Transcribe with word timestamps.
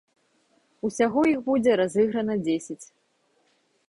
Усяго 0.87 1.19
іх 1.31 1.43
будзе 1.49 1.75
разыграна 1.81 2.39
дзесяць. 2.47 2.81